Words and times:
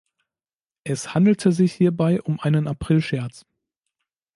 Es 0.83 1.13
handelte 1.13 1.51
sich 1.51 1.73
hierbei 1.73 2.19
um 2.23 2.39
einen 2.39 2.67
Aprilscherz. 2.67 3.45